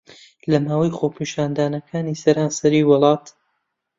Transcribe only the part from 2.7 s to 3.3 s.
وڵات